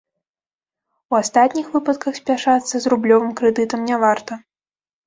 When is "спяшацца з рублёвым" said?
2.21-3.31